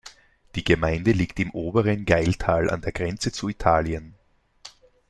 Die 0.55 0.63
Gemeinde 0.63 1.11
liegt 1.11 1.39
im 1.39 1.51
Oberen 1.51 2.05
Gailtal 2.05 2.71
an 2.71 2.81
der 2.81 2.91
Grenze 2.91 3.31
zu 3.31 3.49
Italien. 3.49 4.15